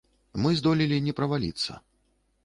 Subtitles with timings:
[0.43, 1.77] Мы здолелі не праваліцца.